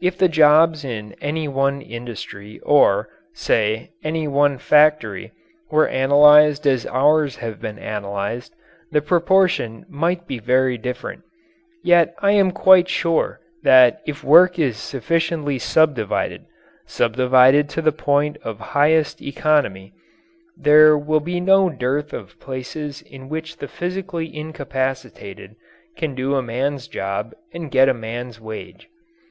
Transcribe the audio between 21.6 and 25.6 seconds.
dearth of places in which the physically incapacitated